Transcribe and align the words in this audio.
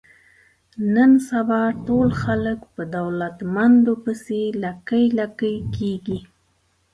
نن 0.93 1.11
سبا 1.29 1.61
ټول 1.87 2.09
خلک 2.23 2.59
په 2.73 2.81
دولتمندو 2.95 3.93
پسې 4.03 4.41
لکۍ 4.63 5.05
لکۍ 5.19 5.55
کېږي. 5.75 6.19